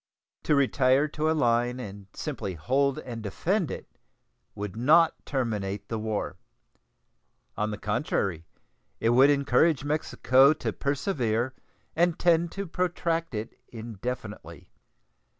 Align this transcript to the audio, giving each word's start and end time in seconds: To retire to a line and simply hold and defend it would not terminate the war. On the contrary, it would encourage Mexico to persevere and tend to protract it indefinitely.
To 0.45 0.55
retire 0.55 1.07
to 1.09 1.29
a 1.29 1.33
line 1.37 1.79
and 1.79 2.07
simply 2.15 2.55
hold 2.55 2.97
and 2.97 3.21
defend 3.21 3.69
it 3.69 3.87
would 4.55 4.75
not 4.75 5.13
terminate 5.27 5.89
the 5.89 5.99
war. 5.99 6.37
On 7.55 7.69
the 7.69 7.77
contrary, 7.77 8.47
it 8.99 9.09
would 9.09 9.29
encourage 9.29 9.83
Mexico 9.83 10.53
to 10.53 10.73
persevere 10.73 11.53
and 11.95 12.17
tend 12.17 12.51
to 12.53 12.65
protract 12.65 13.35
it 13.35 13.53
indefinitely. 13.67 14.71